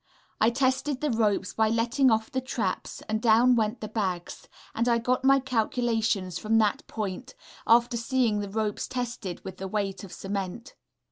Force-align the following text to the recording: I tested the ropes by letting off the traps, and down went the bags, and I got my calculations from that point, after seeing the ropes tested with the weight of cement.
I 0.39 0.49
tested 0.49 0.99
the 0.99 1.11
ropes 1.11 1.53
by 1.53 1.69
letting 1.69 2.09
off 2.09 2.31
the 2.31 2.41
traps, 2.41 3.03
and 3.07 3.21
down 3.21 3.55
went 3.55 3.81
the 3.81 3.87
bags, 3.87 4.47
and 4.73 4.89
I 4.89 4.97
got 4.97 5.23
my 5.23 5.39
calculations 5.39 6.39
from 6.39 6.57
that 6.57 6.87
point, 6.87 7.35
after 7.67 7.97
seeing 7.97 8.39
the 8.39 8.49
ropes 8.49 8.87
tested 8.87 9.45
with 9.45 9.57
the 9.57 9.67
weight 9.67 10.03
of 10.03 10.11
cement. 10.11 10.73